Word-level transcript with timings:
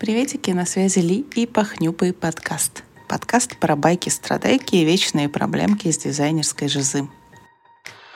Приветики, 0.00 0.50
на 0.52 0.64
связи 0.64 1.00
Ли 1.00 1.26
и 1.34 1.46
Похнюпый 1.46 2.14
подкаст. 2.14 2.84
Подкаст 3.06 3.58
про 3.58 3.76
байки-страдайки 3.76 4.76
и 4.76 4.84
вечные 4.86 5.28
проблемки 5.28 5.88
из 5.88 5.98
дизайнерской 5.98 6.68
жизы. 6.68 7.06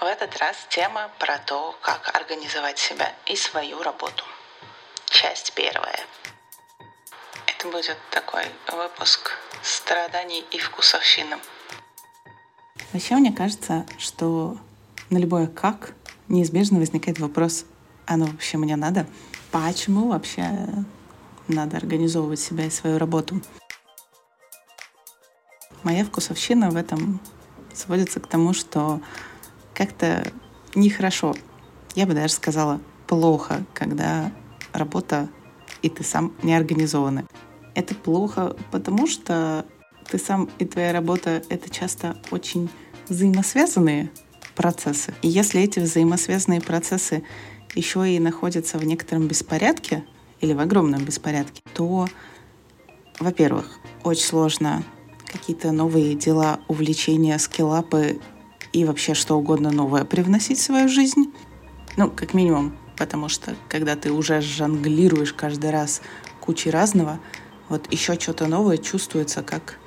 В 0.00 0.04
этот 0.04 0.34
раз 0.38 0.56
тема 0.70 1.10
про 1.20 1.36
то, 1.36 1.76
как 1.82 2.10
организовать 2.16 2.78
себя 2.78 3.12
и 3.26 3.36
свою 3.36 3.82
работу. 3.82 4.24
Часть 5.04 5.52
первая. 5.54 6.00
Это 7.46 7.68
будет 7.70 7.98
такой 8.10 8.44
выпуск 8.72 9.32
страданий 9.62 10.42
и 10.52 10.58
вкусовщины. 10.58 11.36
Вообще, 12.94 13.16
мне 13.16 13.30
кажется, 13.30 13.84
что 13.98 14.56
на 15.10 15.18
любое 15.18 15.48
«как» 15.48 15.92
неизбежно 16.28 16.78
возникает 16.78 17.18
вопрос, 17.18 17.66
оно 18.06 18.24
вообще 18.24 18.56
мне 18.56 18.76
надо? 18.76 19.06
Почему 19.52 20.08
вообще 20.08 20.48
надо 21.48 21.76
организовывать 21.76 22.40
себя 22.40 22.66
и 22.66 22.70
свою 22.70 22.98
работу. 22.98 23.40
Моя 25.82 26.04
вкусовщина 26.04 26.70
в 26.70 26.76
этом 26.76 27.20
сводится 27.74 28.20
к 28.20 28.26
тому, 28.26 28.54
что 28.54 29.00
как-то 29.74 30.26
нехорошо, 30.74 31.34
я 31.94 32.06
бы 32.06 32.14
даже 32.14 32.32
сказала, 32.32 32.80
плохо, 33.06 33.64
когда 33.74 34.32
работа 34.72 35.28
и 35.82 35.90
ты 35.90 36.02
сам 36.02 36.32
не 36.42 36.56
организованы. 36.56 37.26
Это 37.74 37.94
плохо, 37.94 38.56
потому 38.70 39.06
что 39.06 39.66
ты 40.08 40.18
сам 40.18 40.48
и 40.58 40.64
твоя 40.64 40.92
работа— 40.92 41.42
это 41.50 41.68
часто 41.68 42.16
очень 42.30 42.70
взаимосвязанные 43.08 44.10
процессы. 44.54 45.12
И 45.22 45.28
если 45.28 45.60
эти 45.60 45.80
взаимосвязанные 45.80 46.60
процессы 46.60 47.24
еще 47.74 48.08
и 48.08 48.18
находятся 48.18 48.78
в 48.78 48.84
некотором 48.84 49.26
беспорядке, 49.26 50.04
или 50.40 50.52
в 50.52 50.60
огромном 50.60 51.04
беспорядке, 51.04 51.62
то, 51.74 52.06
во-первых, 53.20 53.78
очень 54.02 54.24
сложно 54.24 54.82
какие-то 55.26 55.72
новые 55.72 56.14
дела, 56.14 56.60
увлечения, 56.68 57.38
скиллапы 57.38 58.20
и 58.72 58.84
вообще 58.84 59.14
что 59.14 59.36
угодно 59.36 59.70
новое 59.70 60.04
привносить 60.04 60.58
в 60.58 60.62
свою 60.62 60.88
жизнь. 60.88 61.32
Ну, 61.96 62.10
как 62.10 62.34
минимум, 62.34 62.76
потому 62.96 63.28
что 63.28 63.54
когда 63.68 63.96
ты 63.96 64.12
уже 64.12 64.40
жонглируешь 64.40 65.32
каждый 65.32 65.70
раз 65.70 66.02
кучей 66.40 66.70
разного, 66.70 67.18
вот 67.68 67.92
еще 67.92 68.18
что-то 68.18 68.46
новое 68.46 68.76
чувствуется 68.76 69.42
как 69.42 69.78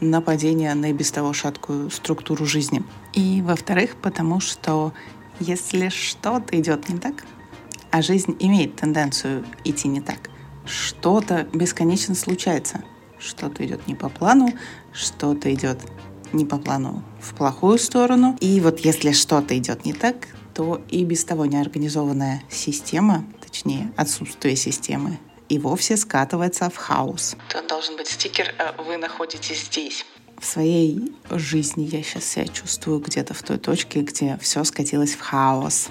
нападение 0.00 0.74
на 0.74 0.90
и 0.90 0.92
без 0.92 1.10
того 1.10 1.32
шаткую 1.32 1.90
структуру 1.90 2.44
жизни. 2.44 2.82
И, 3.12 3.40
во-вторых, 3.42 3.96
потому 4.02 4.40
что 4.40 4.92
если 5.40 5.88
что-то 5.88 6.58
идет 6.60 6.88
не 6.88 6.98
так, 6.98 7.24
а 7.92 8.00
жизнь 8.00 8.36
имеет 8.40 8.76
тенденцию 8.76 9.44
идти 9.64 9.86
не 9.86 10.00
так. 10.00 10.30
Что-то 10.64 11.46
бесконечно 11.52 12.14
случается. 12.14 12.82
Что-то 13.18 13.64
идет 13.64 13.86
не 13.86 13.94
по 13.94 14.08
плану, 14.08 14.52
что-то 14.92 15.52
идет 15.52 15.78
не 16.32 16.44
по 16.44 16.56
плану 16.56 17.04
в 17.20 17.34
плохую 17.34 17.78
сторону. 17.78 18.36
И 18.40 18.60
вот 18.60 18.80
если 18.80 19.12
что-то 19.12 19.56
идет 19.56 19.84
не 19.84 19.92
так, 19.92 20.28
то 20.54 20.82
и 20.88 21.04
без 21.04 21.24
того 21.24 21.44
неорганизованная 21.44 22.42
система, 22.48 23.24
точнее 23.40 23.92
отсутствие 23.96 24.56
системы, 24.56 25.18
и 25.50 25.58
вовсе 25.58 25.98
скатывается 25.98 26.70
в 26.70 26.76
хаос. 26.76 27.36
Тут 27.50 27.68
должен 27.68 27.96
быть 27.96 28.08
стикер 28.08 28.54
э, 28.58 28.82
«Вы 28.82 28.96
находитесь 28.96 29.66
здесь». 29.66 30.06
В 30.40 30.46
своей 30.46 31.14
жизни 31.30 31.84
я 31.84 32.02
сейчас 32.02 32.24
себя 32.24 32.48
чувствую 32.48 33.00
где-то 33.00 33.34
в 33.34 33.42
той 33.42 33.58
точке, 33.58 34.00
где 34.00 34.38
все 34.40 34.64
скатилось 34.64 35.14
в 35.14 35.20
хаос 35.20 35.90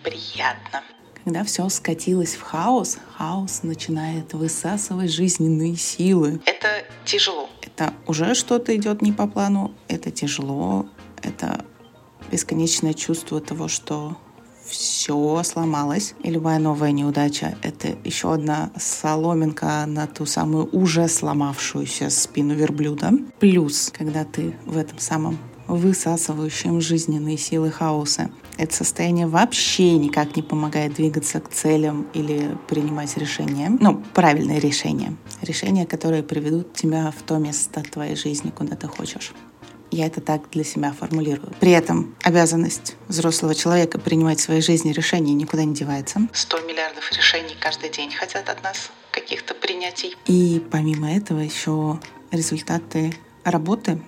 неприятно. 0.00 0.82
Когда 1.24 1.44
все 1.44 1.68
скатилось 1.68 2.34
в 2.34 2.42
хаос, 2.42 2.98
хаос 3.16 3.62
начинает 3.62 4.32
высасывать 4.32 5.10
жизненные 5.10 5.76
силы. 5.76 6.40
Это 6.46 6.84
тяжело. 7.04 7.48
Это 7.60 7.92
уже 8.06 8.34
что-то 8.34 8.74
идет 8.74 9.02
не 9.02 9.12
по 9.12 9.26
плану, 9.26 9.74
это 9.88 10.10
тяжело, 10.10 10.86
это 11.22 11.64
бесконечное 12.30 12.94
чувство 12.94 13.40
того, 13.40 13.68
что 13.68 14.16
все 14.64 15.42
сломалось. 15.42 16.14
И 16.22 16.30
любая 16.30 16.58
новая 16.58 16.92
неудача— 16.92 17.58
это 17.62 17.88
еще 18.04 18.32
одна 18.32 18.70
соломинка 18.78 19.84
на 19.86 20.06
ту 20.06 20.24
самую 20.24 20.68
уже 20.72 21.08
сломавшуюся 21.08 22.08
спину 22.08 22.54
верблюда. 22.54 23.10
Плюс, 23.40 23.92
когда 23.92 24.24
ты 24.24 24.56
в 24.64 24.78
этом 24.78 24.98
самом 24.98 25.38
высасывающем 25.74 26.80
жизненные 26.80 27.38
силы 27.38 27.70
хаоса. 27.70 28.30
Это 28.56 28.74
состояние 28.74 29.26
вообще 29.26 29.96
никак 29.96 30.36
не 30.36 30.42
помогает 30.42 30.94
двигаться 30.94 31.40
к 31.40 31.48
целям 31.50 32.06
или 32.12 32.56
принимать 32.68 33.16
решения. 33.16 33.74
Ну, 33.80 34.02
правильные 34.14 34.60
решения. 34.60 35.16
Решения, 35.42 35.86
которые 35.86 36.22
приведут 36.22 36.74
тебя 36.74 37.10
в 37.10 37.22
то 37.22 37.38
место 37.38 37.82
твоей 37.82 38.16
жизни, 38.16 38.50
куда 38.50 38.76
ты 38.76 38.86
хочешь. 38.86 39.32
Я 39.90 40.06
это 40.06 40.20
так 40.20 40.48
для 40.50 40.62
себя 40.62 40.92
формулирую. 40.92 41.52
При 41.58 41.72
этом 41.72 42.14
обязанность 42.22 42.96
взрослого 43.08 43.54
человека 43.54 43.98
принимать 43.98 44.38
в 44.38 44.42
своей 44.42 44.60
жизни 44.60 44.92
решения 44.92 45.34
никуда 45.34 45.64
не 45.64 45.74
девается. 45.74 46.20
100 46.32 46.60
миллиардов 46.60 47.10
решений 47.12 47.56
каждый 47.58 47.90
день 47.90 48.10
хотят 48.12 48.48
от 48.48 48.62
нас 48.62 48.90
каких-то 49.10 49.54
принятий. 49.54 50.16
И 50.26 50.62
помимо 50.70 51.12
этого 51.12 51.40
еще 51.40 51.98
результаты 52.30 53.14
работы 53.42 54.00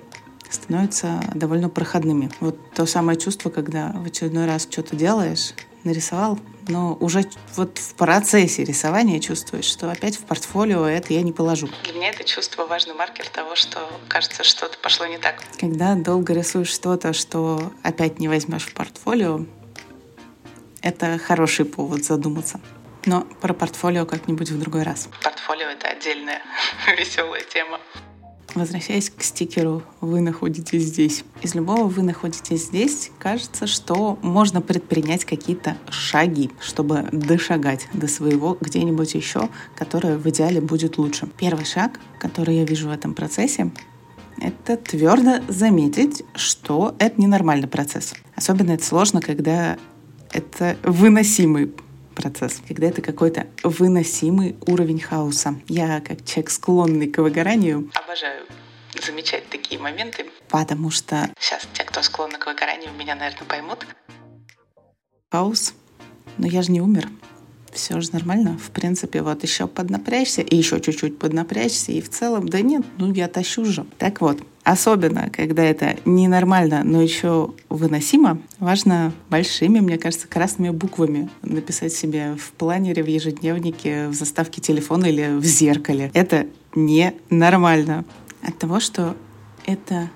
становятся 0.52 1.20
довольно 1.34 1.68
проходными. 1.68 2.30
Вот 2.40 2.58
то 2.74 2.86
самое 2.86 3.18
чувство, 3.18 3.50
когда 3.50 3.92
в 3.92 4.06
очередной 4.06 4.46
раз 4.46 4.68
что-то 4.70 4.96
делаешь, 4.96 5.52
нарисовал, 5.84 6.38
но 6.68 6.96
уже 7.00 7.24
вот 7.56 7.78
в 7.78 7.94
процессе 7.94 8.64
рисования 8.64 9.20
чувствуешь, 9.20 9.64
что 9.64 9.90
опять 9.90 10.16
в 10.16 10.20
портфолио 10.24 10.86
это 10.86 11.12
я 11.12 11.22
не 11.22 11.32
положу. 11.32 11.68
Для 11.84 11.92
меня 11.94 12.10
это 12.10 12.24
чувство 12.24 12.66
важный 12.66 12.94
маркер 12.94 13.28
того, 13.28 13.56
что 13.56 13.80
кажется, 14.08 14.44
что-то 14.44 14.78
пошло 14.78 15.06
не 15.06 15.18
так. 15.18 15.42
Когда 15.58 15.94
долго 15.94 16.32
рисуешь 16.32 16.68
что-то, 16.68 17.12
что 17.12 17.72
опять 17.82 18.20
не 18.20 18.28
возьмешь 18.28 18.64
в 18.64 18.74
портфолио, 18.74 19.44
это 20.82 21.18
хороший 21.18 21.64
повод 21.64 22.04
задуматься. 22.04 22.60
Но 23.04 23.22
про 23.40 23.52
портфолио 23.52 24.06
как-нибудь 24.06 24.50
в 24.50 24.60
другой 24.60 24.84
раз. 24.84 25.08
Портфолио— 25.22 25.66
это 25.70 25.88
отдельная 25.88 26.40
веселая 26.96 27.42
тема. 27.42 27.80
Возвращаясь 28.54 29.08
к 29.08 29.22
стикеру 29.22 29.82
«Вы 30.02 30.20
находитесь 30.20 30.82
здесь». 30.82 31.24
Из 31.40 31.54
любого 31.54 31.84
«Вы 31.84 32.02
находитесь 32.02 32.66
здесь» 32.66 33.10
кажется, 33.18 33.66
что 33.66 34.18
можно 34.20 34.60
предпринять 34.60 35.24
какие-то 35.24 35.78
шаги, 35.88 36.50
чтобы 36.60 37.08
дошагать 37.12 37.88
до 37.94 38.08
своего 38.08 38.58
где-нибудь 38.60 39.14
еще, 39.14 39.48
которое 39.74 40.18
в 40.18 40.28
идеале 40.28 40.60
будет 40.60 40.98
лучше. 40.98 41.28
Первый 41.38 41.64
шаг, 41.64 41.98
который 42.18 42.56
я 42.56 42.64
вижу 42.64 42.88
в 42.88 42.92
этом 42.92 43.14
процессе, 43.14 43.70
это 44.38 44.76
твердо 44.76 45.42
заметить, 45.48 46.22
что 46.34 46.94
это 46.98 47.20
ненормальный 47.20 47.68
процесс. 47.68 48.14
Особенно 48.34 48.72
это 48.72 48.84
сложно, 48.84 49.22
когда 49.22 49.78
это 50.30 50.76
выносимый 50.82 51.72
процесс, 52.22 52.62
когда 52.66 52.86
это 52.86 53.02
какой-то 53.02 53.46
выносимый 53.64 54.56
уровень 54.66 55.00
хаоса. 55.00 55.56
Я, 55.68 56.00
как 56.00 56.24
человек 56.24 56.50
склонный 56.50 57.08
к 57.08 57.18
выгоранию, 57.18 57.90
обожаю 57.94 58.46
замечать 59.04 59.48
такие 59.48 59.80
моменты, 59.80 60.26
потому 60.48 60.90
что 60.90 61.28
сейчас 61.40 61.66
те, 61.72 61.82
кто 61.82 62.02
склонны 62.02 62.38
к 62.38 62.46
выгоранию, 62.46 62.92
меня, 62.92 63.16
наверное, 63.16 63.46
поймут. 63.46 63.86
Хаос. 65.30 65.74
Но 66.38 66.46
я 66.46 66.62
же 66.62 66.70
не 66.70 66.80
умер. 66.80 67.08
Все 67.72 68.00
же 68.00 68.10
нормально. 68.12 68.58
В 68.58 68.70
принципе, 68.70 69.22
вот 69.22 69.42
еще 69.42 69.66
поднапрячься, 69.66 70.42
и 70.42 70.56
еще 70.56 70.80
чуть-чуть 70.80 71.18
поднапрячься, 71.18 71.90
и 71.90 72.00
в 72.00 72.10
целом, 72.10 72.48
да 72.48 72.60
нет, 72.60 72.84
ну 72.98 73.12
я 73.12 73.28
тащу 73.28 73.64
же. 73.64 73.84
Так 73.98 74.20
вот, 74.20 74.38
Особенно, 74.64 75.28
когда 75.30 75.64
это 75.64 75.96
ненормально, 76.04 76.82
но 76.84 77.02
еще 77.02 77.52
выносимо, 77.68 78.38
важно 78.60 79.12
большими, 79.28 79.80
мне 79.80 79.98
кажется, 79.98 80.28
красными 80.28 80.70
буквами 80.70 81.28
написать 81.42 81.92
себе 81.92 82.36
в 82.36 82.52
планере, 82.52 83.02
в 83.02 83.08
ежедневнике, 83.08 84.06
в 84.06 84.14
заставке 84.14 84.60
телефона 84.60 85.06
или 85.06 85.36
в 85.36 85.44
зеркале. 85.44 86.12
Это 86.14 86.46
ненормально. 86.76 88.04
От 88.46 88.56
того, 88.58 88.78
что 88.78 89.16
это 89.66 90.10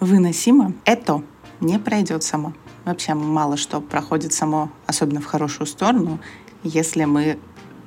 выносимо, 0.00 0.74
это 0.84 1.22
не 1.60 1.78
пройдет 1.78 2.22
само. 2.22 2.52
Вообще 2.84 3.14
мало 3.14 3.56
что 3.56 3.80
проходит 3.80 4.32
само, 4.34 4.70
особенно 4.86 5.20
в 5.20 5.26
хорошую 5.26 5.66
сторону, 5.66 6.20
если 6.62 7.04
мы 7.04 7.38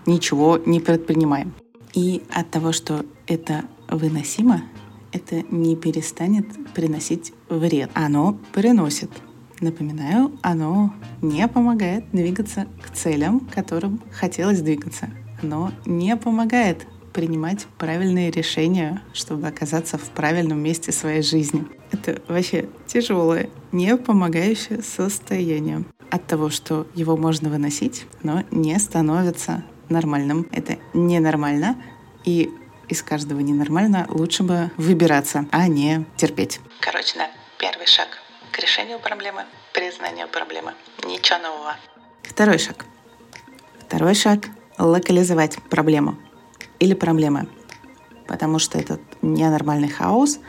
ничего 0.06 0.57
не 0.65 0.80
предпринимаем. 0.80 1.53
И 1.94 2.24
от 2.31 2.50
того, 2.50 2.71
что 2.71 3.06
это 3.27 3.65
выносимо, 3.89 4.63
это 5.12 5.44
не 5.52 5.75
перестанет 5.75 6.46
приносить 6.74 7.34
вред. 7.50 7.90
Оно 7.94 8.38
приносит. 8.54 9.12
Напоминаю, 9.60 10.31
оно 10.42 10.94
не 11.22 11.48
помогает 11.48 12.06
двигаться 12.12 12.66
к 12.81 12.96
целям, 12.96 13.42
к 13.42 13.54
которым 13.54 14.02
хотелось 14.12 14.62
двигаться. 14.62 15.10
Оно 15.44 15.72
не 15.86 16.16
помогает 16.18 16.88
принимать 17.13 17.68
правильные 17.78 18.31
решения, 18.31 19.02
чтобы 19.13 19.48
оказаться 19.48 19.98
в 19.98 20.10
правильном 20.12 20.60
месте 20.60 20.92
своей 20.92 21.22
жизни. 21.22 21.66
Это 21.92 22.22
вообще 22.28 22.69
тяжелое, 22.88 23.50
не 23.72 23.96
помогающее 23.98 24.81
состояние. 24.81 25.84
От 26.10 26.25
того, 26.25 26.50
что 26.50 26.88
его 26.96 27.16
можно 27.16 27.50
выносить, 27.50 28.06
но 28.24 28.44
не 28.52 28.78
становится 28.80 29.63
нормальным. 29.90 30.48
Это 30.52 30.78
ненормально. 30.94 31.78
И 32.25 32.50
из 32.91 33.01
каждого 33.01 33.39
ненормально 33.39 34.05
лучше 34.09 34.43
бы 34.43 34.69
выбираться, 34.75 35.45
а 35.51 35.67
не 35.67 36.05
терпеть. 36.17 36.59
Короче, 36.81 37.17
да, 37.17 37.31
первый 37.57 37.88
шаг 37.88 38.07
к 38.51 38.59
решению 38.59 38.99
проблемы, 38.99 39.45
признанию 39.73 40.27
проблемы. 40.27 40.73
Ничего 41.05 41.39
нового. 41.39 41.75
Второй 42.21 42.59
шаг. 42.59 42.85
Второй 43.79 44.13
шаг— 44.13 44.47
локализовать 44.77 45.57
проблему 45.69 46.17
или 46.79 46.93
проблемы. 46.93 47.47
Потому 48.27 48.59
что 48.59 48.77
этот 48.77 49.01
ненормальный 49.21 49.89
хаос, 49.89 50.39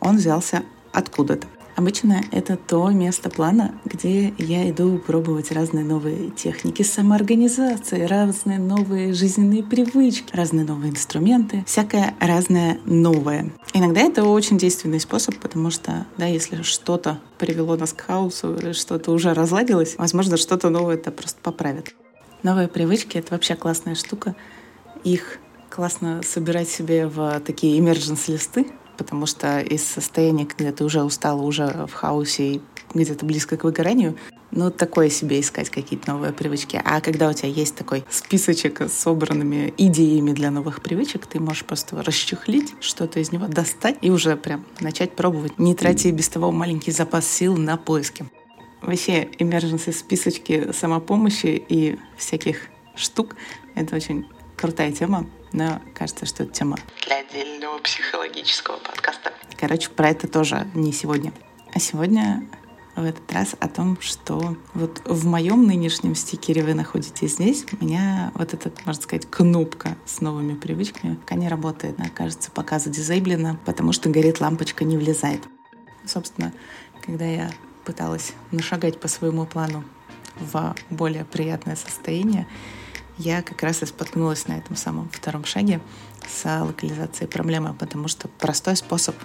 он 0.00 0.18
взялся 0.18 0.62
откуда-то. 0.92 1.48
Обычно 1.78 2.22
это 2.32 2.56
то 2.56 2.90
место 2.90 3.30
плана, 3.30 3.72
где 3.84 4.34
я 4.36 4.68
иду 4.68 4.98
пробовать 4.98 5.52
разные 5.52 5.84
новые 5.84 6.30
техники 6.30 6.82
самоорганизации, 6.82 8.02
разные 8.02 8.58
новые 8.58 9.12
жизненные 9.12 9.62
привычки, 9.62 10.34
разные 10.34 10.66
новые 10.66 10.90
инструменты, 10.90 11.62
всякое 11.68 12.16
разное 12.18 12.80
новое. 12.84 13.52
Иногда 13.74 14.00
это 14.00 14.24
очень 14.24 14.58
действенный 14.58 14.98
способ, 14.98 15.36
потому 15.36 15.70
что, 15.70 16.04
да, 16.16 16.26
если 16.26 16.62
что-то 16.62 17.20
привело 17.38 17.76
нас 17.76 17.92
к 17.92 18.00
хаосу, 18.00 18.56
или 18.56 18.72
что-то 18.72 19.12
уже 19.12 19.32
разладилось, 19.32 19.94
возможно, 19.98 20.36
что-то 20.36 20.70
новое 20.70 20.96
это 20.96 21.12
просто 21.12 21.38
поправит. 21.40 21.94
Новые 22.42 22.66
привычки— 22.66 23.18
это 23.18 23.34
вообще 23.34 23.54
классная 23.54 23.94
штука. 23.94 24.34
Их 25.04 25.38
классно 25.70 26.22
собирать 26.24 26.68
себе 26.68 27.06
в 27.06 27.38
такие 27.46 27.78
emergency 27.78 28.32
листы, 28.32 28.66
потому 28.98 29.24
что 29.26 29.60
из 29.60 29.84
состояния, 29.84 30.44
когда 30.44 30.72
ты 30.72 30.84
уже 30.84 31.02
устала, 31.02 31.40
уже 31.40 31.86
в 31.86 31.92
хаосе 31.92 32.54
и 32.54 32.60
где-то 32.92 33.24
близко 33.24 33.56
к 33.56 33.64
выгоранию, 33.64 34.16
ну, 34.50 34.70
такое 34.70 35.10
себе 35.10 35.40
искать 35.40 35.70
какие-то 35.70 36.12
новые 36.12 36.32
привычки. 36.32 36.80
А 36.82 37.00
когда 37.00 37.28
у 37.28 37.32
тебя 37.32 37.48
есть 37.48 37.74
такой 37.74 38.04
списочек 38.10 38.80
с 38.80 38.92
собранными 38.92 39.72
идеями 39.76 40.32
для 40.32 40.50
новых 40.50 40.82
привычек, 40.82 41.26
ты 41.26 41.38
можешь 41.38 41.64
просто 41.64 42.02
расчехлить, 42.02 42.74
что-то 42.80 43.20
из 43.20 43.30
него 43.30 43.46
достать 43.46 43.98
и 44.00 44.10
уже 44.10 44.36
прям 44.36 44.64
начать 44.80 45.12
пробовать, 45.12 45.58
не 45.58 45.74
тратя 45.74 46.10
без 46.12 46.28
того 46.28 46.50
маленький 46.50 46.92
запас 46.92 47.26
сил 47.26 47.56
на 47.56 47.76
поиски. 47.76 48.26
Вообще, 48.80 49.24
emergency 49.38 49.92
списочки 49.92 50.72
самопомощи 50.72 51.62
и 51.68 51.98
всяких 52.16 52.68
штук— 52.94 53.36
это 53.74 53.96
очень 53.96 54.26
крутая 54.56 54.92
тема 54.92 55.26
но 55.52 55.80
кажется, 55.94 56.26
что 56.26 56.44
это 56.44 56.52
тема 56.52 56.76
для 57.06 57.18
отдельного 57.18 57.78
психологического 57.78 58.76
подкаста. 58.78 59.32
Короче, 59.56 59.90
про 59.90 60.10
это 60.10 60.28
тоже 60.28 60.66
не 60.74 60.92
сегодня. 60.92 61.32
А 61.74 61.80
сегодня 61.80 62.48
в 62.96 63.04
этот 63.04 63.30
раз 63.32 63.54
о 63.60 63.68
том, 63.68 63.98
что 64.00 64.56
вот 64.74 65.02
в 65.04 65.24
моем 65.26 65.66
нынешнем 65.66 66.14
стикере 66.14 66.62
вы 66.62 66.74
находитесь 66.74 67.34
здесь, 67.34 67.64
у 67.72 67.84
меня 67.84 68.32
вот 68.34 68.54
эта, 68.54 68.72
можно 68.84 69.02
сказать, 69.02 69.30
кнопка 69.30 69.96
с 70.04 70.20
новыми 70.20 70.54
привычками 70.54 71.14
пока 71.14 71.36
не 71.36 71.48
работает. 71.48 71.98
Она, 71.98 72.08
кажется, 72.08 72.50
пока 72.50 72.78
задизейблена, 72.78 73.58
потому 73.64 73.92
что 73.92 74.08
горит 74.08 74.40
лампочка, 74.40 74.84
не 74.84 74.96
влезает. 74.96 75.42
Собственно, 76.04 76.52
когда 77.04 77.24
я 77.24 77.50
пыталась 77.84 78.32
нашагать 78.50 78.98
по 79.00 79.08
своему 79.08 79.46
плану 79.46 79.84
в 80.40 80.74
более 80.90 81.24
приятное 81.24 81.76
состояние, 81.76 82.46
я 83.18 83.42
как 83.42 83.62
раз 83.62 83.82
и 83.82 83.86
споткнулась 83.86 84.46
на 84.46 84.54
этом 84.54 84.76
самом 84.76 85.08
втором 85.10 85.44
шаге 85.44 85.80
с 86.26 86.44
локализацией 86.44 87.28
проблемы, 87.28 87.74
потому 87.74 88.08
что 88.08 88.28
простой 88.28 88.76
способ 88.76 89.16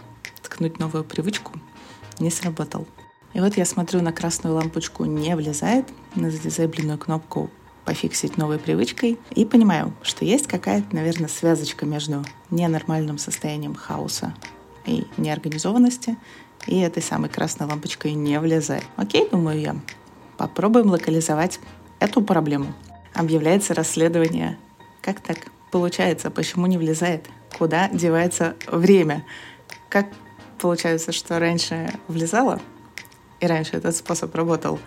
ткнуть 0.41 0.79
новую 0.79 1.03
привычку 1.03 1.53
не 2.19 2.29
сработал. 2.29 2.87
И 3.33 3.39
вот 3.39 3.57
я 3.57 3.65
смотрю 3.65 4.01
на 4.01 4.11
красную 4.11 4.55
лампочку 4.55 5.05
«Не 5.05 5.35
влезает», 5.35 5.87
на 6.15 6.29
задизайбленную 6.29 6.99
кнопку 6.99 7.49
пофиксить 7.85 8.37
новой 8.37 8.59
привычкой 8.59 9.19
и 9.31 9.45
понимаю, 9.45 9.93
что 10.03 10.23
есть 10.23 10.47
какая-то, 10.47 10.95
наверное, 10.95 11.27
связочка 11.27 11.85
между 11.85 12.23
ненормальным 12.49 13.17
состоянием 13.17 13.75
хаоса 13.75 14.33
и 14.85 15.05
неорганизованности 15.17 16.17
и 16.67 16.79
этой 16.79 17.03
самой 17.03 17.29
красной 17.29 17.67
лампочкой 17.67 18.13
не 18.13 18.39
влезает. 18.39 18.85
Окей, 18.95 19.27
думаю 19.29 19.59
я, 19.59 19.75
попробуем 20.37 20.87
локализовать 20.87 21.59
эту 21.99 22.21
проблему 22.21 22.73
объявляется 23.13 23.73
расследование. 23.73 24.57
Как 25.01 25.19
так 25.19 25.37
получается? 25.71 26.31
Почему 26.31 26.65
не 26.67 26.77
влезает? 26.77 27.27
Куда 27.57 27.89
девается 27.89 28.55
время? 28.67 29.25
Как 29.89 30.07
получается, 30.59 31.11
что 31.11 31.39
раньше 31.39 31.93
влезало, 32.07 32.61
и 33.39 33.47
раньше 33.47 33.77
этот 33.77 33.95
способ 33.95 34.33
работал, 34.35 34.79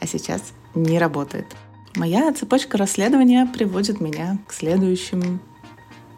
а 0.00 0.06
сейчас 0.06 0.52
не 0.74 0.98
работает? 0.98 1.46
Моя 1.96 2.32
цепочка 2.32 2.76
расследования 2.76 3.46
приводит 3.46 4.00
меня 4.00 4.38
к 4.46 4.52
следующим 4.52 5.40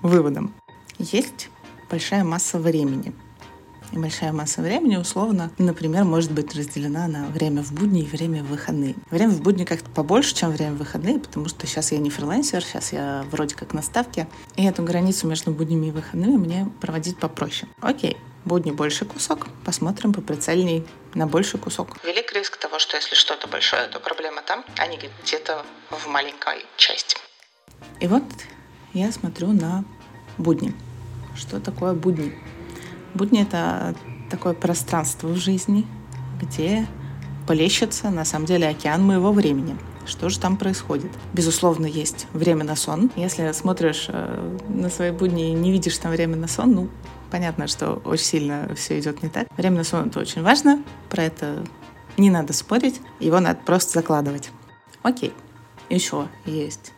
выводам. 0.02 0.54
Есть 0.98 1.50
большая 1.90 2.24
масса 2.24 2.58
времени— 2.58 3.12
и 3.92 3.98
большая 3.98 4.32
масса 4.32 4.62
времени 4.62 4.96
условно, 4.96 5.50
например, 5.58 6.04
может 6.04 6.32
быть 6.32 6.54
разделена 6.54 7.06
на 7.08 7.26
время 7.26 7.62
в 7.62 7.72
будни 7.72 8.02
и 8.02 8.06
время 8.06 8.42
в 8.42 8.48
выходные. 8.48 8.94
Время 9.10 9.32
в 9.32 9.42
будни 9.42 9.64
как-то 9.64 9.90
побольше, 9.90 10.34
чем 10.34 10.50
время 10.50 10.72
в 10.72 10.78
выходные, 10.78 11.18
потому 11.18 11.48
что 11.48 11.66
сейчас 11.66 11.92
я 11.92 11.98
не 11.98 12.10
фрилансер, 12.10 12.62
сейчас 12.62 12.92
я 12.92 13.24
вроде 13.30 13.54
как 13.54 13.72
на 13.74 13.82
ставке, 13.82 14.28
и 14.56 14.64
эту 14.64 14.82
границу 14.82 15.26
между 15.26 15.50
буднями 15.50 15.86
и 15.86 15.90
выходными 15.90 16.36
мне 16.36 16.70
проводить 16.80 17.18
попроще. 17.18 17.70
Окей, 17.80 18.16
будни 18.44 18.70
больше 18.70 19.04
кусок, 19.04 19.48
посмотрим 19.64 20.12
по 20.12 20.20
прицельней 20.20 20.86
на 21.14 21.26
больший 21.26 21.58
кусок. 21.58 21.96
Велик 22.04 22.32
риск 22.32 22.56
того, 22.56 22.78
что 22.78 22.96
если 22.96 23.14
что-то 23.14 23.48
большое, 23.48 23.88
то 23.88 24.00
проблема 24.00 24.42
там, 24.42 24.64
а 24.78 24.86
не 24.86 24.98
где-то 25.22 25.64
в 25.90 26.06
маленькой 26.08 26.64
части. 26.76 27.16
И 28.00 28.06
вот 28.06 28.24
я 28.94 29.12
смотрю 29.12 29.52
на 29.52 29.84
будни. 30.38 30.74
Что 31.36 31.60
такое 31.60 31.92
будни? 31.92 32.34
Будни— 33.16 33.42
это 33.42 33.94
такое 34.30 34.52
пространство 34.52 35.28
в 35.28 35.36
жизни, 35.36 35.86
где 36.40 36.86
полещется, 37.46 38.10
на 38.10 38.24
самом 38.24 38.46
деле, 38.46 38.68
океан 38.68 39.02
моего 39.02 39.32
времени. 39.32 39.76
Что 40.04 40.28
же 40.28 40.38
там 40.38 40.56
происходит? 40.56 41.10
Безусловно, 41.32 41.86
есть 41.86 42.26
время 42.32 42.64
на 42.64 42.76
сон. 42.76 43.10
Если 43.16 43.50
смотришь 43.52 44.06
э, 44.08 44.58
на 44.68 44.88
свои 44.88 45.10
будни 45.10 45.50
и 45.50 45.52
не 45.52 45.72
видишь 45.72 45.98
там 45.98 46.12
время 46.12 46.36
на 46.36 46.46
сон, 46.46 46.72
ну, 46.72 46.88
понятно, 47.30 47.66
что 47.66 48.00
очень 48.04 48.24
сильно 48.24 48.68
все 48.76 48.98
идет 48.98 49.22
не 49.22 49.28
так. 49.28 49.48
Время 49.56 49.78
на 49.78 49.84
сон— 49.84 50.06
это 50.08 50.20
очень 50.20 50.42
важно, 50.42 50.82
про 51.10 51.24
это 51.24 51.64
не 52.16 52.30
надо 52.30 52.52
спорить, 52.52 53.00
его 53.18 53.40
надо 53.40 53.58
просто 53.64 53.94
закладывать. 53.94 54.50
Окей, 55.02 55.32
еще 55.90 56.28
есть 56.44 56.92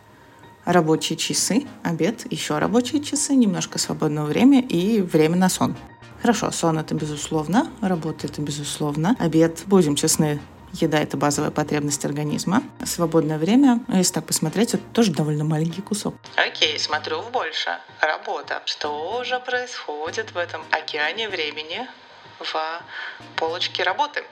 рабочие 0.65 1.17
часы, 1.17 1.67
обед, 1.83 2.31
еще 2.31 2.59
рабочие 2.59 3.03
часы, 3.03 3.35
немножко 3.35 3.79
свободного 3.79 4.27
времени 4.27 4.61
и 4.61 5.01
время 5.01 5.37
на 5.37 5.49
сон. 5.49 5.77
Хорошо, 6.21 6.51
сон 6.51 6.79
это 6.79 6.95
безусловно, 6.95 7.71
работа 7.81 8.27
это 8.27 8.43
безусловно, 8.43 9.17
обед, 9.19 9.63
будем 9.67 9.95
честны, 9.95 10.41
Еда— 10.73 10.99
это 11.01 11.17
базовая 11.17 11.51
потребность 11.51 12.05
организма. 12.05 12.63
Свободное 12.85 13.39
время, 13.39 13.81
если 13.89 14.15
так 14.15 14.27
посмотреть, 14.27 14.75
это 14.75 14.83
тоже 14.93 15.13
довольно 15.13 15.45
маленький 15.45 15.81
кусок. 15.81 16.15
Окей, 16.37 16.79
смотрю 16.79 17.23
в 17.23 17.31
больше. 17.31 17.71
Работа. 18.01 18.63
Что 18.67 19.25
же 19.25 19.41
происходит 19.41 20.33
в 20.33 20.37
этом 20.37 20.61
океане 20.71 21.29
времени 21.29 21.89
в 22.39 22.83
полочке 23.37 23.83
работы? 23.83 24.25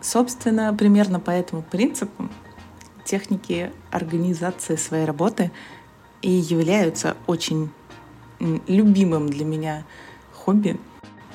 Собственно, 0.00 0.72
примерно 0.74 1.18
по 1.18 1.30
этому 1.30 1.62
принципу 1.62 2.28
техники 3.04 3.72
организации 3.90 4.76
своей 4.76 5.04
работы 5.04 5.50
и 6.22 6.30
являются 6.30 7.16
очень 7.26 7.72
любимым 8.38 9.28
для 9.28 9.44
меня 9.44 9.84
хобби. 10.42 10.78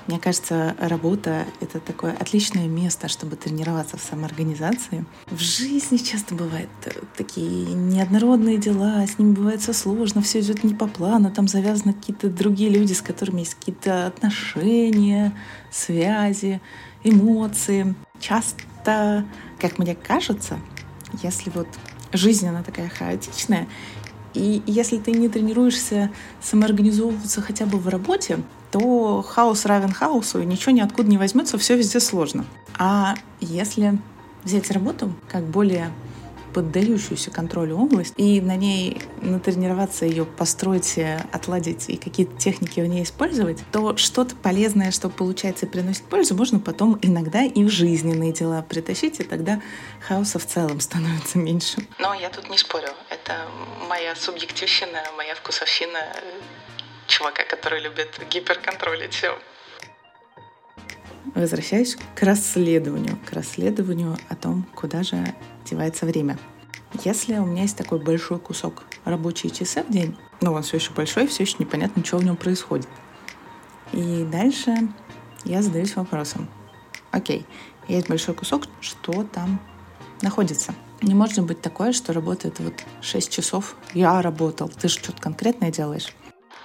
Мне 0.07 0.19
кажется, 0.19 0.73
работа— 0.79 1.45
это 1.59 1.81
такое 1.81 2.13
отличное 2.13 2.67
место, 2.67 3.09
чтобы 3.09 3.35
тренироваться 3.35 3.97
в 3.97 4.01
самоорганизации. 4.01 5.05
В 5.29 5.39
жизни 5.39 5.97
часто 5.97 6.33
бывают 6.33 6.69
такие 7.17 7.73
неоднородные 7.73 8.57
дела, 8.57 9.05
с 9.05 9.19
ними 9.19 9.33
бывает 9.33 9.59
все 9.59 9.73
сложно, 9.73 10.21
все 10.21 10.39
идет 10.39 10.63
не 10.63 10.73
по 10.73 10.87
плану, 10.87 11.29
там 11.29 11.49
завязаны 11.49 11.93
какие-то 11.93 12.29
другие 12.29 12.69
люди, 12.69 12.93
с 12.93 13.01
которыми 13.01 13.39
есть 13.39 13.55
какие-то 13.55 14.07
отношения, 14.07 15.33
связи, 15.71 16.61
эмоции. 17.03 17.93
Часто, 18.21 19.25
как 19.59 19.77
мне 19.77 19.93
кажется, 19.93 20.57
если 21.21 21.49
вот 21.49 21.67
жизнь, 22.13 22.47
она 22.47 22.63
такая 22.63 22.87
хаотичная, 22.87 23.67
и 24.33 24.61
если 24.67 24.99
ты 24.99 25.11
не 25.11 25.27
тренируешься 25.27 26.11
самоорганизовываться 26.41 27.41
хотя 27.41 27.65
бы 27.65 27.77
в 27.77 27.89
работе, 27.89 28.39
то 28.71 29.21
хаос 29.21 29.65
равен 29.65 29.91
хаосу, 29.91 30.41
и 30.41 30.45
ничего 30.45 30.71
ниоткуда 30.71 31.09
не 31.09 31.17
возьмется, 31.17 31.57
все 31.57 31.75
везде 31.75 31.99
сложно. 31.99 32.45
А 32.77 33.15
если 33.39 33.99
взять 34.43 34.71
работу 34.71 35.13
как 35.29 35.43
более 35.43 35.91
поддающуюся 36.53 37.29
контролю 37.29 37.77
область, 37.77 38.15
и 38.17 38.41
на 38.41 38.55
ней 38.55 39.03
натренироваться 39.21 40.05
ее 40.05 40.25
построить, 40.25 40.97
отладить 41.31 41.87
и 41.87 41.97
какие-то 41.97 42.35
техники 42.37 42.79
в 42.79 42.87
ней 42.87 43.03
использовать, 43.03 43.59
то 43.71 43.95
что-то 43.95 44.35
полезное, 44.35 44.89
что 44.89 45.09
получается 45.09 45.67
и 45.67 45.69
приносит 45.69 46.03
пользу, 46.05 46.33
можно 46.35 46.59
потом 46.59 46.97
иногда 47.03 47.43
и 47.43 47.63
в 47.63 47.69
жизненные 47.69 48.33
дела 48.33 48.63
притащить, 48.63 49.19
и 49.19 49.23
тогда 49.23 49.61
хаоса 50.07 50.39
в 50.39 50.47
целом 50.47 50.79
становится 50.79 51.37
меньше. 51.37 51.85
Но 51.99 52.15
я 52.15 52.29
тут 52.29 52.49
не 52.49 52.57
спорю. 52.57 52.89
Это 53.11 53.33
моя 53.87 54.15
субъективщина, 54.15 55.03
моя 55.15 55.35
вкусовщина 55.35 55.99
чувака, 57.07 57.43
который 57.43 57.81
любит 57.81 58.19
гиперконтролить 58.29 59.13
все. 59.13 59.37
Возвращаюсь 61.35 61.97
к 62.15 62.23
расследованию, 62.23 63.17
к 63.25 63.33
расследованию 63.33 64.17
о 64.29 64.35
том, 64.35 64.65
куда 64.75 65.03
же 65.03 65.35
девается 65.65 66.05
время. 66.05 66.37
Если 67.03 67.37
у 67.37 67.45
меня 67.45 67.63
есть 67.63 67.77
такой 67.77 67.99
большой 67.99 68.39
кусок 68.39 68.83
рабочие 69.03 69.51
часы 69.51 69.83
в 69.83 69.91
день, 69.91 70.17
но 70.41 70.53
он 70.53 70.63
все 70.63 70.77
еще 70.77 70.91
большой, 70.91 71.27
все 71.27 71.43
еще 71.43 71.57
непонятно, 71.59 72.03
что 72.03 72.17
в 72.17 72.23
нем 72.23 72.37
происходит. 72.37 72.87
И 73.91 74.25
дальше 74.31 74.73
я 75.43 75.61
задаюсь 75.61 75.95
вопросом. 75.95 76.49
Окей, 77.11 77.45
есть 77.87 78.07
большой 78.07 78.35
кусок, 78.35 78.63
что 78.81 79.23
там 79.23 79.59
находится? 80.21 80.73
Не 81.01 81.13
может 81.13 81.43
быть 81.43 81.61
такое, 81.61 81.91
что 81.91 82.13
работает 82.13 82.59
вот 82.59 82.73
6 83.01 83.31
часов, 83.31 83.75
я 83.93 84.21
работал, 84.21 84.69
ты 84.69 84.87
же 84.87 84.95
что-то 84.95 85.21
конкретное 85.21 85.71
делаешь. 85.71 86.13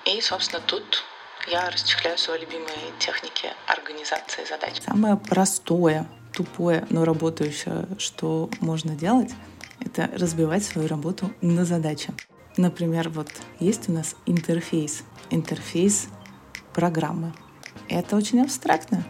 И, 0.05 0.21
собственно, 0.21 0.61
тут 0.67 1.05
я 1.49 1.71
расчехляю 1.71 2.19
свои 2.19 2.41
любимые 2.41 2.93
техники 2.99 3.53
организации 3.67 4.45
задач. 4.45 4.81
Самое 4.85 5.17
простое, 5.17 6.07
тупое, 6.33 6.87
но 6.91 7.05
работающее, 7.05 7.87
что 7.99 8.51
можно 8.61 8.95
делать, 8.95 9.31
это 9.81 10.11
разбивать 10.17 10.65
свою 10.65 10.89
работу 10.89 11.33
на 11.41 11.65
задачи. 11.65 12.13
Например, 12.57 13.09
вот 13.09 13.31
есть 13.61 13.89
у 13.89 13.93
нас 13.93 14.17
интерфейс, 14.27 15.03
интерфейс 15.31 16.09
программы. 16.75 17.33
Это 17.89 18.17
очень 18.17 18.43
абстрактно. 18.43 19.05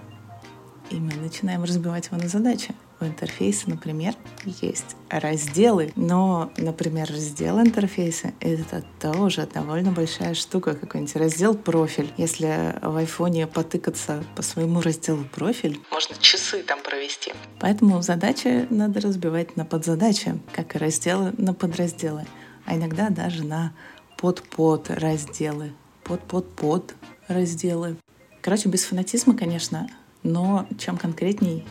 И 0.91 0.97
мы 0.97 1.15
начинаем 1.15 1.65
разбивать 1.65 2.07
его 2.07 2.19
на 2.19 2.29
задачи 2.29 2.75
у 3.03 3.07
интерфейса, 3.07 3.69
например, 3.69 4.15
есть 4.45 4.97
разделы, 5.11 5.93
но, 5.97 6.51
например, 6.57 7.09
раздел 7.11 7.61
интерфейса— 7.61 8.33
это 8.41 8.85
тоже 9.01 9.47
довольно 9.53 9.93
большая 9.93 10.35
штука, 10.35 10.75
какой-нибудь 10.75 11.17
раздел 11.17 11.55
«Профиль». 11.55 12.13
Если 12.17 12.75
в 12.81 12.97
айфоне 12.97 13.47
потыкаться 13.47 14.25
по 14.37 14.43
своему 14.43 14.81
разделу 14.81 15.25
«Профиль», 15.35 15.81
можно 15.91 16.15
часы 16.21 16.63
там 16.63 16.81
провести. 16.83 17.33
Поэтому 17.61 18.01
задачи 18.03 18.67
надо 18.71 19.01
разбивать 19.01 19.57
на 19.57 19.65
подзадачи, 19.65 20.41
как 20.53 20.75
и 20.75 20.79
разделы 20.79 21.33
на 21.37 21.55
подразделы, 21.55 22.27
а 22.65 22.77
иногда 22.77 23.11
даже 23.11 23.45
на 23.45 23.73
под-под 24.17 24.91
разделы, 24.91 25.73
под-под-под 26.05 26.95
разделы. 27.29 27.97
Короче, 28.41 28.69
без 28.69 28.85
фанатизма, 28.85 29.37
конечно, 29.37 29.89
но 30.23 30.67
чем 30.79 30.97
конкретней 30.97 31.65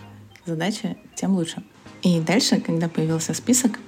задача, 0.46 0.98
тем 1.16 1.36
лучше. 1.36 1.64
И 2.02 2.20
дальше, 2.20 2.60
когда 2.60 2.90
появился 2.90 3.34
список, 3.34 3.80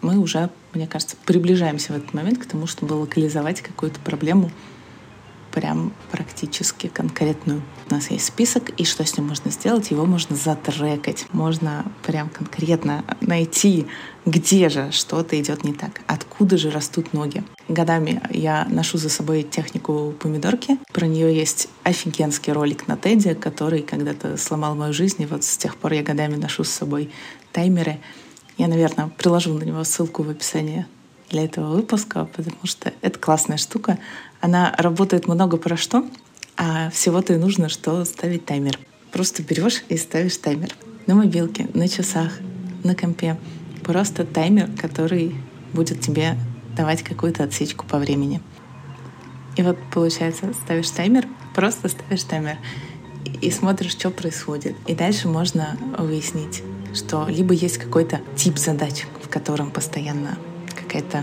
мы 0.00 0.18
уже, 0.18 0.50
мне 0.74 0.86
кажется, 0.86 1.16
приближаемся 1.24 1.92
в 1.92 1.96
этот 1.96 2.12
момент 2.14 2.38
к 2.38 2.46
тому, 2.46 2.66
чтобы 2.66 2.94
локализовать 2.94 3.60
какую-то 3.60 4.00
проблему 4.00 4.50
прям 5.52 5.92
практически 6.10 6.88
конкретную. 6.88 7.62
У 7.90 7.94
нас 7.94 8.10
есть 8.10 8.26
список, 8.26 8.70
и 8.70 8.84
что 8.84 9.04
с 9.04 9.16
ним 9.16 9.28
можно 9.28 9.50
сделать? 9.50 9.90
Его 9.90 10.06
можно 10.06 10.34
затрекать. 10.34 11.26
Можно 11.32 11.84
прям 12.04 12.28
конкретно 12.28 13.04
найти, 13.20 13.86
где 14.24 14.68
же 14.68 14.90
что-то 14.92 15.40
идет 15.40 15.64
не 15.64 15.72
так, 15.72 16.00
откуда 16.06 16.56
же 16.56 16.70
растут 16.70 17.12
ноги. 17.12 17.44
Годами 17.68 18.22
я 18.30 18.66
ношу 18.70 18.98
за 18.98 19.08
собой 19.08 19.42
технику 19.42 20.14
помидорки. 20.18 20.78
Про 20.92 21.06
нее 21.06 21.34
есть 21.34 21.68
офигенский 21.82 22.52
ролик 22.52 22.88
на 22.88 22.96
Теди, 22.96 23.34
который 23.34 23.82
когда-то 23.82 24.36
сломал 24.36 24.74
мою 24.74 24.92
жизнь, 24.92 25.22
и 25.22 25.26
вот 25.26 25.44
с 25.44 25.56
тех 25.56 25.76
пор 25.76 25.92
я 25.92 26.02
годами 26.02 26.36
ношу 26.36 26.64
с 26.64 26.70
собой 26.70 27.10
таймеры. 27.52 28.00
Я, 28.58 28.68
наверное, 28.68 29.08
приложу 29.08 29.54
на 29.54 29.64
него 29.64 29.84
ссылку 29.84 30.22
в 30.22 30.30
описании 30.30 30.86
для 31.32 31.44
этого 31.44 31.74
выпуска, 31.74 32.26
потому 32.26 32.64
что 32.64 32.92
это 33.00 33.18
классная 33.18 33.56
штука. 33.56 33.98
Она 34.42 34.74
работает 34.76 35.28
много 35.28 35.56
про 35.56 35.76
что, 35.76 36.04
а 36.56 36.90
всего-то 36.90 37.32
и 37.32 37.36
нужно, 37.36 37.68
что 37.68 38.04
ставить 38.04 38.44
таймер. 38.44 38.76
Просто 39.12 39.44
берешь 39.44 39.84
и 39.88 39.96
ставишь 39.96 40.36
таймер. 40.36 40.74
На 41.06 41.14
мобилке, 41.14 41.68
на 41.74 41.88
часах, 41.88 42.32
на 42.82 42.96
компе. 42.96 43.38
Просто 43.84 44.24
таймер, 44.24 44.68
который 44.80 45.36
будет 45.72 46.00
тебе 46.00 46.36
давать 46.76 47.04
какую-то 47.04 47.44
отсечку 47.44 47.86
по 47.86 47.98
времени. 47.98 48.40
И 49.56 49.62
вот 49.62 49.78
получается, 49.92 50.52
ставишь 50.64 50.90
таймер, 50.90 51.26
просто 51.54 51.88
ставишь 51.88 52.24
таймер 52.24 52.56
и 53.40 53.50
смотришь, 53.52 53.92
что 53.92 54.10
происходит. 54.10 54.74
И 54.88 54.94
дальше 54.96 55.28
можно 55.28 55.76
выяснить, 55.96 56.64
что 56.94 57.28
либо 57.28 57.54
есть 57.54 57.78
какой-то 57.78 58.20
тип 58.34 58.58
задач, 58.58 59.06
в 59.22 59.28
котором 59.28 59.70
постоянно 59.70 60.36
какая-то 60.74 61.22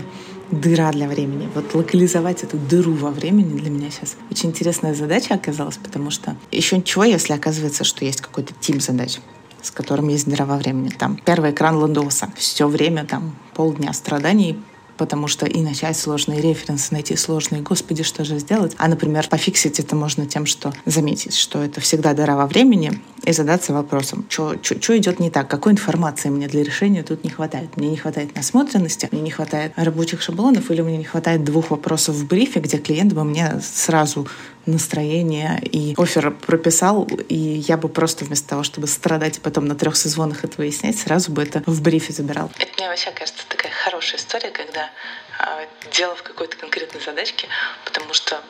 дыра 0.50 0.90
для 0.92 1.08
времени. 1.08 1.48
Вот 1.54 1.74
локализовать 1.74 2.42
эту 2.42 2.56
дыру 2.56 2.92
во 2.92 3.10
времени 3.10 3.58
для 3.58 3.70
меня 3.70 3.90
сейчас 3.90 4.16
очень 4.30 4.50
интересная 4.50 4.94
задача 4.94 5.34
оказалась, 5.34 5.76
потому 5.76 6.10
что 6.10 6.36
еще 6.50 6.76
ничего, 6.76 7.04
если 7.04 7.32
оказывается, 7.32 7.84
что 7.84 8.04
есть 8.04 8.20
какой-то 8.20 8.52
тип 8.60 8.80
задач 8.82 9.18
с 9.62 9.70
которым 9.70 10.08
есть 10.08 10.26
дыра 10.26 10.46
во 10.46 10.56
времени. 10.56 10.88
Там 10.88 11.20
первый 11.22 11.50
экран 11.50 11.76
Ландоса. 11.76 12.32
Все 12.36 12.66
время 12.66 13.04
там 13.04 13.36
полдня 13.54 13.92
страданий, 13.92 14.58
потому 15.00 15.28
что 15.28 15.46
и 15.46 15.62
начать 15.62 15.96
сложные 15.96 16.42
референсы, 16.42 16.92
найти 16.92 17.16
сложные, 17.16 17.62
господи, 17.62 18.02
что 18.02 18.22
же 18.22 18.38
сделать. 18.38 18.74
А, 18.76 18.86
например, 18.86 19.26
пофиксить 19.30 19.80
это 19.80 19.96
можно 19.96 20.26
тем, 20.26 20.44
что 20.44 20.74
заметить, 20.84 21.34
что 21.34 21.64
это 21.64 21.80
всегда 21.80 22.12
дыра 22.12 22.36
во 22.36 22.46
времени, 22.46 23.00
и 23.24 23.32
задаться 23.32 23.72
вопросом, 23.72 24.26
что 24.28 24.54
идет 24.96 25.18
не 25.18 25.30
так, 25.30 25.48
какой 25.48 25.72
информации 25.72 26.28
мне 26.28 26.48
для 26.48 26.62
решения 26.62 27.02
тут 27.02 27.24
не 27.24 27.30
хватает. 27.30 27.78
Мне 27.78 27.88
не 27.88 27.96
хватает 27.96 28.36
насмотренности, 28.36 29.08
мне 29.10 29.22
не 29.22 29.30
хватает 29.30 29.72
рабочих 29.76 30.20
шаблонов, 30.20 30.70
или 30.70 30.82
мне 30.82 30.98
не 30.98 31.04
хватает 31.04 31.44
двух 31.44 31.70
вопросов 31.70 32.16
в 32.16 32.26
брифе, 32.26 32.60
где 32.60 32.76
клиент 32.76 33.14
бы 33.14 33.24
мне 33.24 33.58
сразу 33.62 34.28
настроение 34.70 35.60
и 35.62 35.94
офер 35.96 36.30
прописал, 36.30 37.08
и 37.28 37.34
я 37.34 37.76
бы 37.76 37.88
просто 37.88 38.24
вместо 38.24 38.48
того, 38.48 38.62
чтобы 38.62 38.86
страдать 38.86 39.38
и 39.38 39.40
потом 39.40 39.66
на 39.66 39.74
трех 39.74 39.96
созвонах 39.96 40.44
это 40.44 40.56
выяснять, 40.58 40.98
сразу 40.98 41.32
бы 41.32 41.42
это 41.42 41.62
в 41.66 41.82
брифе 41.82 42.12
забирал. 42.12 42.50
Это 42.58 42.72
мне 42.78 42.88
вообще 42.88 43.10
кажется 43.10 43.44
такая 43.48 43.72
хорошая 43.72 44.18
история, 44.18 44.50
когда 44.50 44.90
э, 45.38 45.66
дело 45.92 46.14
в 46.16 46.22
какой-то 46.22 46.56
конкретной 46.56 47.00
задачке, 47.00 47.48
потому 47.84 48.14
что 48.14 48.40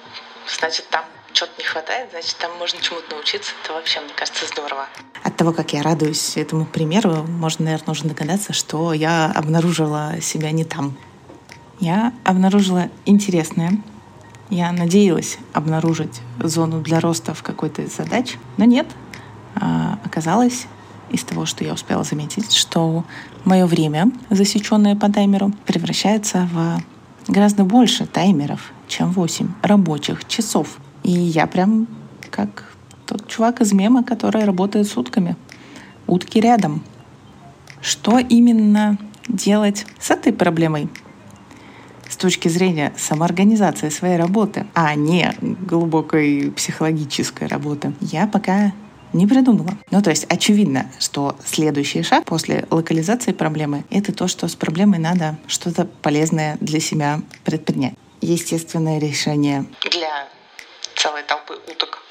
значит 0.46 0.86
там 0.90 1.04
что-то 1.32 1.52
не 1.58 1.64
хватает, 1.64 2.10
значит, 2.10 2.36
там 2.38 2.56
можно 2.58 2.80
чему-то 2.80 3.14
научиться. 3.14 3.52
Это 3.62 3.72
вообще, 3.72 4.00
мне 4.00 4.12
кажется, 4.14 4.46
здорово. 4.46 4.86
От 5.22 5.36
того, 5.36 5.52
как 5.52 5.72
я 5.72 5.82
радуюсь 5.82 6.36
этому 6.36 6.66
примеру, 6.66 7.24
можно, 7.28 7.66
наверное, 7.66 7.92
уже 7.92 8.04
догадаться, 8.04 8.52
что 8.52 8.92
я 8.92 9.32
обнаружила 9.34 10.20
себя 10.20 10.50
не 10.50 10.64
там. 10.64 10.96
Я 11.78 12.12
обнаружила 12.24 12.90
интересное, 13.06 13.72
я 14.50 14.72
надеялась 14.72 15.38
обнаружить 15.52 16.20
зону 16.42 16.80
для 16.80 17.00
роста 17.00 17.34
в 17.34 17.42
какой-то 17.42 17.82
из 17.82 17.96
задач, 17.96 18.36
но 18.56 18.64
нет. 18.64 18.86
А, 19.54 19.98
оказалось, 20.04 20.66
из 21.10 21.24
того, 21.24 21.46
что 21.46 21.64
я 21.64 21.72
успела 21.72 22.04
заметить, 22.04 22.52
что 22.52 23.04
мое 23.44 23.66
время, 23.66 24.10
засеченное 24.30 24.96
по 24.96 25.10
таймеру, 25.10 25.52
превращается 25.66 26.48
в 26.52 26.82
гораздо 27.30 27.64
больше 27.64 28.06
таймеров, 28.06 28.72
чем 28.88 29.10
8 29.12 29.48
рабочих 29.62 30.26
часов. 30.26 30.78
И 31.02 31.10
я 31.10 31.46
прям 31.46 31.86
как 32.30 32.72
тот 33.06 33.26
чувак 33.28 33.60
из 33.60 33.72
мема, 33.72 34.04
который 34.04 34.44
работает 34.44 34.86
сутками. 34.86 35.36
Утки 36.06 36.40
рядом. 36.40 36.82
Что 37.80 38.18
именно 38.18 38.98
делать 39.26 39.86
с 39.98 40.10
этой 40.10 40.32
проблемой? 40.32 40.88
С 42.20 42.22
точки 42.22 42.48
зрения 42.48 42.92
самоорганизации 42.98 43.88
своей 43.88 44.18
работы, 44.18 44.66
а 44.74 44.94
не 44.94 45.34
глубокой 45.40 46.52
психологической 46.54 47.48
работы, 47.48 47.94
я 48.02 48.26
пока 48.26 48.74
не 49.14 49.26
придумала. 49.26 49.70
Ну, 49.90 50.02
то 50.02 50.10
есть 50.10 50.26
очевидно, 50.28 50.92
что 50.98 51.34
следующий 51.42 52.02
шаг 52.02 52.26
после 52.26 52.66
локализации 52.68 53.32
проблемы— 53.32 53.84
это 53.90 54.12
то, 54.12 54.28
что 54.28 54.48
с 54.48 54.54
проблемой 54.54 54.98
надо 54.98 55.38
что-то 55.46 55.86
полезное 55.86 56.58
для 56.60 56.78
себя 56.78 57.22
предпринять. 57.42 57.94
Естественное 58.20 58.98
решение 58.98 59.64
для 59.90 60.28
целой 60.96 61.22
толпы 61.22 61.54
уток. 61.72 62.02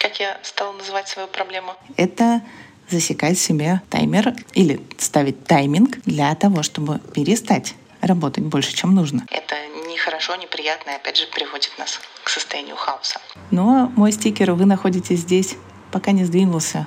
Как 0.00 0.20
я 0.20 0.38
стала 0.42 0.72
называть 0.72 1.06
свою 1.08 1.28
проблему? 1.28 1.74
Это 1.98 2.40
засекать 2.88 3.38
себе 3.38 3.82
таймер 3.90 4.34
или 4.54 4.80
ставить 4.96 5.44
тайминг 5.44 5.98
для 6.06 6.34
того, 6.34 6.62
чтобы 6.62 7.00
перестать 7.14 7.74
работать 8.06 8.44
больше, 8.44 8.74
чем 8.74 8.94
нужно. 8.94 9.24
Это 9.30 9.54
нехорошо, 9.88 10.36
неприятно 10.36 10.90
и 10.90 10.94
опять 10.94 11.16
же 11.16 11.26
приводит 11.26 11.72
нас 11.78 12.00
к 12.22 12.28
состоянию 12.28 12.76
хаоса. 12.76 13.20
Но 13.50 13.92
мой 13.96 14.12
стикер 14.12 14.52
вы 14.52 14.64
находитесь 14.64 15.20
здесь, 15.20 15.56
пока 15.90 16.12
не 16.12 16.24
сдвинулся 16.24 16.86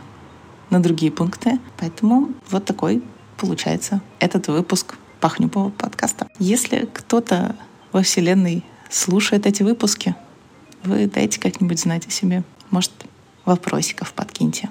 на 0.69 0.81
другие 0.81 1.11
пункты. 1.11 1.59
Поэтому 1.77 2.29
вот 2.49 2.65
такой 2.65 3.01
получается 3.37 4.01
этот 4.19 4.47
выпуск 4.47 4.95
пахнюпового 5.19 5.69
подкаста. 5.69 6.27
Если 6.39 6.89
кто-то 6.93 7.55
во 7.91 8.03
Вселенной 8.03 8.63
слушает 8.89 9.45
эти 9.45 9.63
выпуски, 9.63 10.15
вы 10.83 11.07
дайте 11.07 11.39
как-нибудь 11.39 11.79
знать 11.79 12.07
о 12.07 12.11
себе. 12.11 12.43
Может, 12.69 12.91
вопросиков 13.45 14.13
подкиньте. 14.13 14.69